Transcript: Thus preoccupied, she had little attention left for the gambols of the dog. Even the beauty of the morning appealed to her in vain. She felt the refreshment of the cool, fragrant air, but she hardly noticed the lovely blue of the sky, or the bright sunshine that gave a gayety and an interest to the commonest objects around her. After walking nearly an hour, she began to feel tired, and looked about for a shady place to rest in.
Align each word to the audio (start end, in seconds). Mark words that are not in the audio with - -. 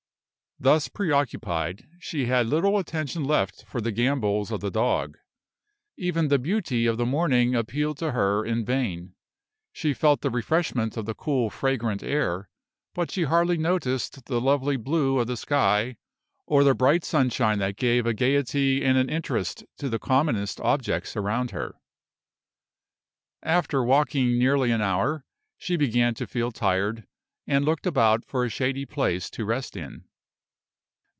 Thus 0.63 0.87
preoccupied, 0.89 1.87
she 1.97 2.27
had 2.27 2.45
little 2.45 2.77
attention 2.77 3.23
left 3.23 3.65
for 3.65 3.81
the 3.81 3.91
gambols 3.91 4.51
of 4.51 4.59
the 4.61 4.69
dog. 4.69 5.17
Even 5.97 6.27
the 6.27 6.37
beauty 6.37 6.85
of 6.85 6.97
the 6.97 7.03
morning 7.05 7.55
appealed 7.55 7.97
to 7.97 8.11
her 8.11 8.45
in 8.45 8.63
vain. 8.63 9.15
She 9.73 9.91
felt 9.95 10.21
the 10.21 10.29
refreshment 10.29 10.97
of 10.97 11.07
the 11.07 11.15
cool, 11.15 11.49
fragrant 11.49 12.03
air, 12.03 12.47
but 12.93 13.09
she 13.09 13.23
hardly 13.23 13.57
noticed 13.57 14.25
the 14.25 14.39
lovely 14.39 14.77
blue 14.77 15.17
of 15.17 15.25
the 15.25 15.35
sky, 15.35 15.97
or 16.45 16.63
the 16.63 16.75
bright 16.75 17.03
sunshine 17.03 17.57
that 17.57 17.75
gave 17.75 18.05
a 18.05 18.13
gayety 18.13 18.85
and 18.85 18.99
an 18.99 19.09
interest 19.09 19.63
to 19.77 19.89
the 19.89 19.97
commonest 19.97 20.59
objects 20.61 21.15
around 21.17 21.49
her. 21.49 21.81
After 23.41 23.83
walking 23.83 24.37
nearly 24.37 24.69
an 24.69 24.79
hour, 24.81 25.25
she 25.57 25.75
began 25.75 26.13
to 26.13 26.27
feel 26.27 26.51
tired, 26.51 27.07
and 27.47 27.65
looked 27.65 27.87
about 27.87 28.23
for 28.23 28.45
a 28.45 28.49
shady 28.49 28.85
place 28.85 29.27
to 29.31 29.43
rest 29.43 29.75
in. 29.75 30.03